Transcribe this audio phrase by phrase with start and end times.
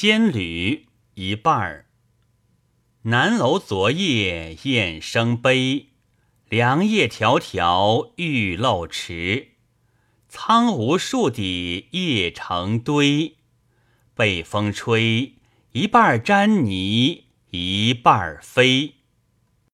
[0.00, 1.86] 仙侣一半儿。
[3.02, 5.88] 南楼昨夜燕声悲，
[6.48, 9.54] 凉夜迢迢玉漏迟。
[10.28, 13.38] 苍梧树底叶成堆，
[14.14, 15.34] 被风吹，
[15.72, 18.97] 一半沾泥，一半飞。